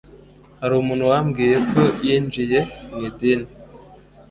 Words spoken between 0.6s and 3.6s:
Hari umuntu wambwiye ko yinjiye mu idini.